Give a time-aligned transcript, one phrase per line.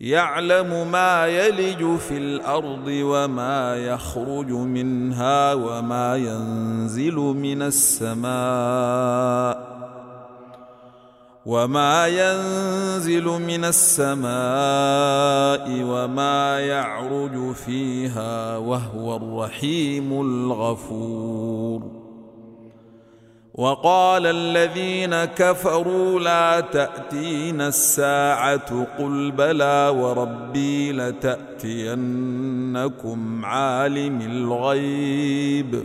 [0.00, 8.24] يعلم ما يلج في الأرض وما يخرج منها وما ينزل من السماء
[11.46, 14.24] وما ينزل من السماء
[15.82, 22.03] وما يعرج فيها وهو الرحيم الغفور
[23.54, 32.14] وقال الذين كفروا لا تأتينا الساعة قل بلى وربي لتأتينكم
[33.44, 35.84] عالم الغيب.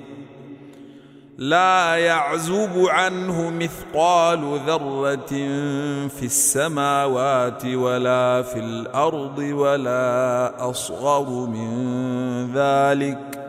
[1.38, 5.30] لا يعزب عنه مثقال ذرة
[6.08, 11.70] في السماوات ولا في الأرض ولا أصغر من
[12.54, 13.49] ذلك.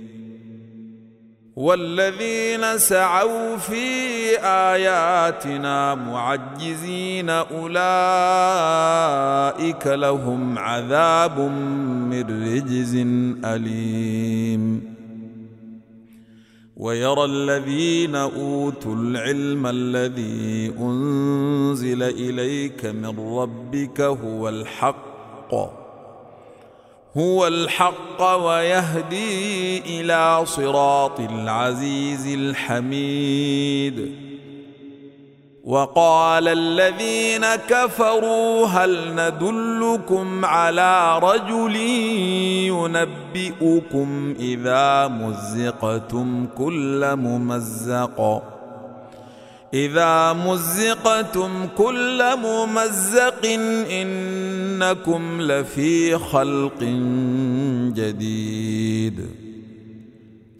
[1.61, 3.85] والذين سعوا في
[4.43, 7.77] آياتنا معجزين أولئك
[9.87, 11.39] لهم عذاب
[12.09, 12.95] من رجز
[13.45, 14.95] أليم.
[16.77, 25.80] ويرى الذين أوتوا العلم الذي أنزل إليك من ربك هو الحق.
[27.17, 34.15] هو الحق ويهدي إلى صراط العزيز الحميد.
[35.63, 41.75] وقال الذين كفروا هل ندلكم على رجل
[42.67, 48.43] ينبئكم إذا مزقتم كل ممزق؟
[49.73, 53.45] إذا مزقتم كل ممزق
[53.91, 56.83] إنكم لفي خلق
[57.95, 59.27] جديد.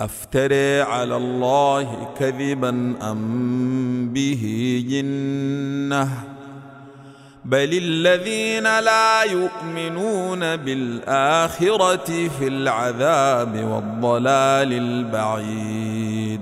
[0.02, 2.70] أفتري على الله كذبا
[3.02, 4.44] أم به
[4.90, 6.10] جنة؟
[7.46, 16.42] بل الذين لا يؤمنون بالآخرة في العذاب والضلال البعيد.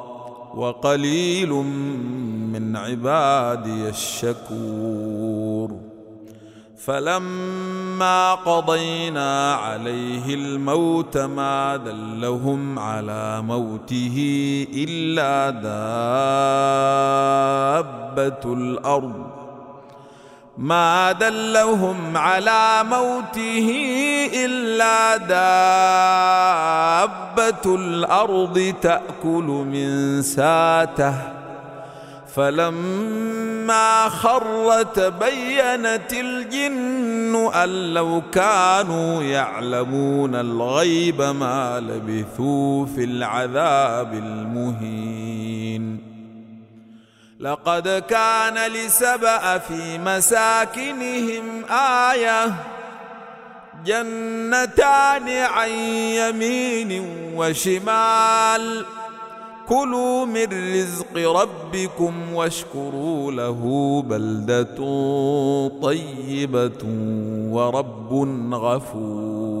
[0.55, 1.49] وقليل
[2.53, 5.77] من عبادي الشكور.
[6.77, 14.17] فلما قضينا عليه الموت ما دلهم على موته
[14.73, 15.49] إلا
[18.19, 19.40] دابة الأرض.
[20.61, 23.69] ما دلهم على موته
[24.45, 25.17] إلا
[27.37, 31.13] دابة الأرض تأكل من ساته.
[32.35, 46.10] فلما خر تبينت الجن أن لو كانوا يعلمون الغيب ما لبثوا في العذاب المهين.
[47.41, 51.65] لقد كان لسبأ في مساكنهم
[52.11, 52.53] آية
[53.85, 57.05] جنتان عن يمين
[57.35, 58.85] وشمال.
[59.67, 64.77] كلوا من رزق ربكم واشكروا له بلدة
[65.81, 66.83] طيبة
[67.51, 68.13] ورب
[68.53, 69.60] غفور.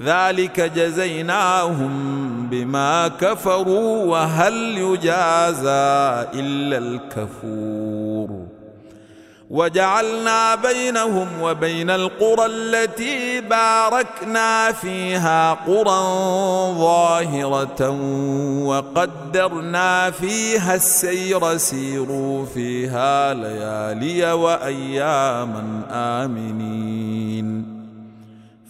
[0.00, 1.92] ذلك جزيناهم
[2.50, 8.46] بما كفروا وهل يجازى إلا الكفور.
[9.50, 16.02] وجعلنا بينهم وبين القرى التي باركنا فيها قرى
[16.78, 17.90] ظاهرة
[18.64, 21.56] وقدرنا فيها السير.
[21.56, 27.71] سيروا فيها ليالي وأياما آمنين.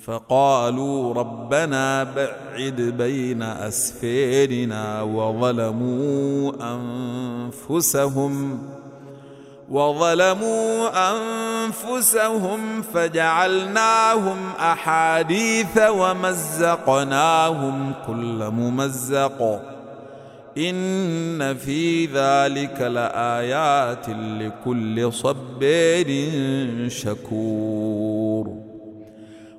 [0.04, 8.58] فقالوا ربنا بعد بين أسفيرنا وظلموا أنفسهم
[9.70, 19.60] وظلموا أنفسهم فجعلناهم أحاديث ومزقناهم كل ممزق.
[20.58, 26.08] إن في ذلك لآيات لكل صبير
[26.88, 28.01] شكور.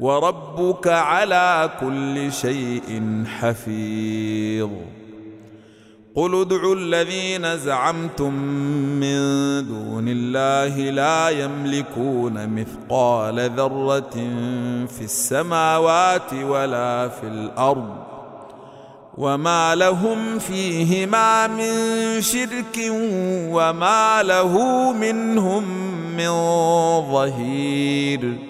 [0.00, 4.70] وربك على كل شيء حفيظ.
[6.14, 8.34] قل ادعوا الذين زعمتم
[9.00, 9.18] من
[9.68, 14.16] دون الله لا يملكون مثقال ذرة
[14.86, 17.96] في السماوات ولا في الأرض
[19.18, 21.74] وما لهم فيهما من
[22.20, 22.78] شرك
[23.50, 24.52] وما له
[24.92, 25.64] منهم
[26.16, 26.30] من
[27.12, 28.49] ظهير.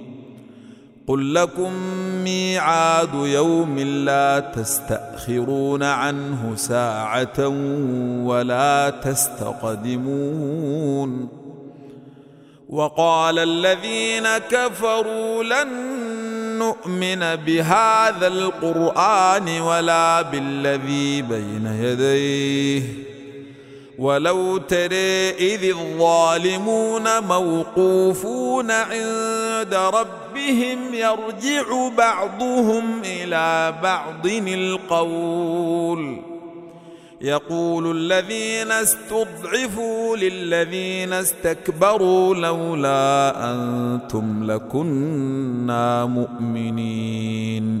[1.11, 1.73] قل لكم
[2.23, 7.47] ميعاد يوم لا تستأخرون عنه ساعة
[8.23, 10.49] ولا تستقدمون
[12.69, 15.69] وقال الذين كفروا لن
[16.59, 22.83] نؤمن بهذا القرآن ولا بالذي بين يديه
[23.99, 30.20] ولو ترى إذ الظالمون موقوفون عند ربهم
[30.93, 36.21] يرجع بعضهم إلى بعض القول.
[37.21, 47.80] يقول الذين استضعفوا للذين استكبروا لولا أنتم لكنا مؤمنين.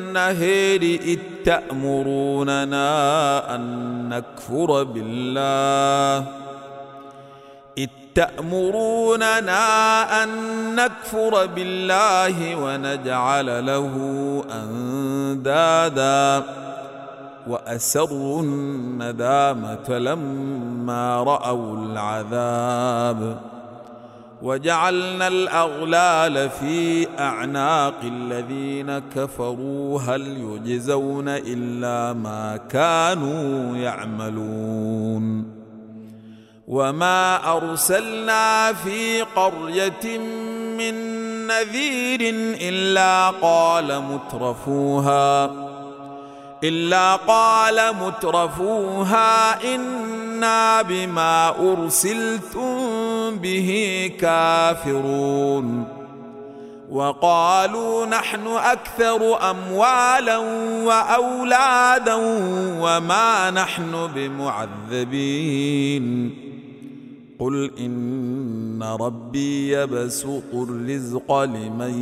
[0.17, 2.85] إذ تأمروننا
[3.55, 3.61] أن
[4.09, 6.25] نكفر بالله.
[7.77, 9.63] إذ تأمروننا
[10.23, 10.29] أن
[10.75, 13.95] نكفر بالله ونجعل له
[14.51, 16.43] أندادا.
[17.47, 23.50] وأسروا الندامة لما رأوا العذاب.
[24.41, 35.61] وجعلنا الأغلال في أعناق الذين كفروا هل يجزون إلا ما كانوا يعملون.
[36.67, 40.17] وما أرسلنا في قرية
[40.77, 40.93] من
[41.47, 42.19] نذير
[42.61, 45.51] إلا قال مترفوها
[46.63, 52.90] إلا قال مترفوها إنا بما أرسلتم
[53.37, 55.85] به كافرون
[56.91, 60.37] وقالوا نحن أكثر أموالا
[60.85, 62.15] وأولادا
[62.81, 66.05] وما نحن بمعذبين
[67.39, 71.93] قل إن ربي يبسط الرزق لمن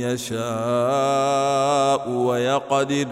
[0.00, 0.48] يشاء
[2.10, 3.08] ويقدر ۖ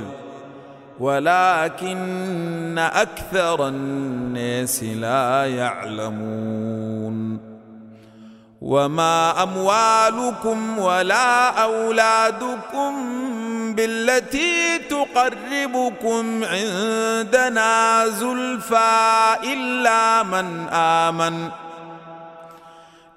[1.00, 7.49] ولكن أكثر الناس لا يعلمون
[8.60, 12.92] وما أموالكم ولا أولادكم
[13.74, 21.48] بالتي تقربكم عندنا زلفى إلا من آمن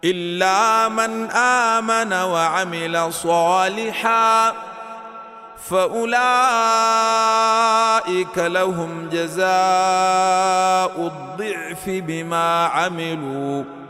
[0.04, 4.54] إلا من آمن وعمل صالحا.
[5.70, 6.08] فأولئك
[8.38, 9.52] لهم جزاء
[10.98, 13.83] الضعف بما عملوا.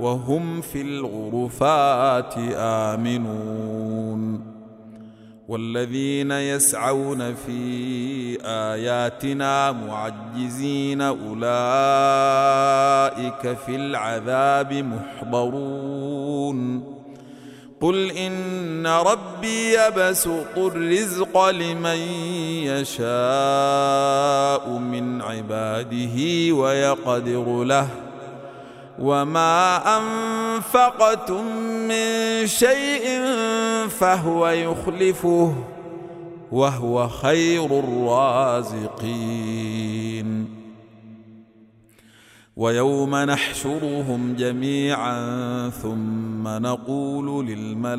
[0.00, 4.40] وهم في الغرفات آمنون
[5.48, 11.48] والذين يسعون في آياتنا معجزين أولئك
[13.66, 16.58] في العذاب محضرون
[17.80, 21.96] قل إن ربي يبسط الرزق لمن
[22.62, 23.08] يشاء
[24.78, 26.16] من عباده
[26.54, 27.88] ويقدر له
[28.98, 31.44] وما انفقتم
[31.88, 33.06] من شيء
[33.88, 35.54] فهو يخلفه
[36.52, 39.28] وهو خير الرازقين
[42.56, 47.98] ويوم نحشرهم جميعا ثم نقول للملائكه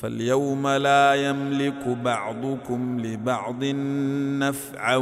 [0.00, 3.64] فاليوم لا يملك بعضكم لبعض
[4.38, 4.96] نفعا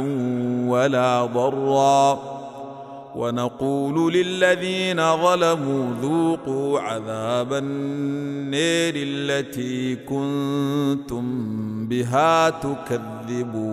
[0.67, 2.39] ولا ضرا.
[3.15, 11.25] ونقول للذين ظلموا ذوقوا عذاب النير التي كنتم
[11.87, 13.69] بها تكذبون.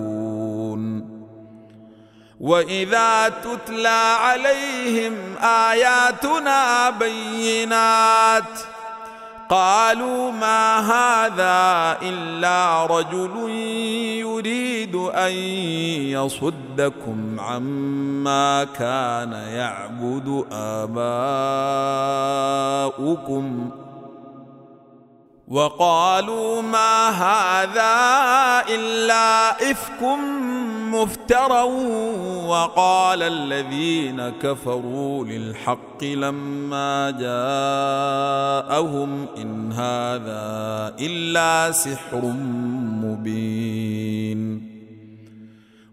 [2.40, 8.75] وإذا تتلى عليهم آياتنا بينات
[9.48, 13.50] قالوا ما هذا إلا رجل
[14.20, 15.32] يريد أن
[16.12, 20.44] يصدكم عما كان يعبد
[22.92, 23.70] آباؤكم.
[25.48, 27.94] وقالوا ما هذا
[28.74, 30.02] إلا إفك
[30.92, 31.62] مفترى
[32.46, 37.10] وقال الذين كفروا للحق لما
[38.70, 42.20] جاءهم إن هذا إلا سحر
[43.04, 44.55] مبين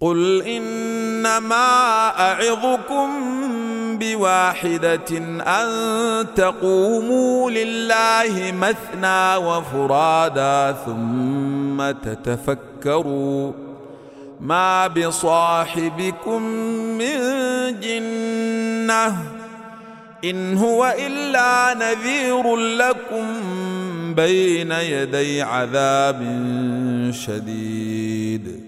[0.00, 3.08] قل انما اعظكم
[3.98, 13.52] بواحده ان تقوموا لله مثنى وفرادا ثم تتفكروا
[14.40, 16.42] ما بصاحبكم
[16.98, 17.18] من
[17.80, 19.16] جنه
[20.24, 23.24] ان هو الا نذير لكم
[24.14, 26.20] بين يدي عذاب
[27.12, 28.67] شديد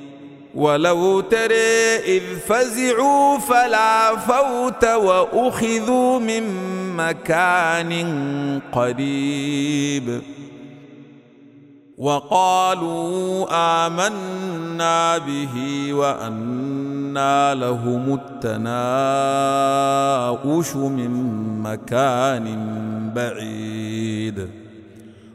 [0.55, 6.43] ولو ترى إذ فزعوا فلا فوت وأخذوا من
[6.97, 7.91] مكان
[8.71, 10.21] قريب.
[11.97, 13.47] وقالوا
[13.85, 15.53] آمنا به
[15.93, 21.11] وانى لهم التناؤش من
[21.61, 22.45] مكان
[23.15, 24.49] بعيد.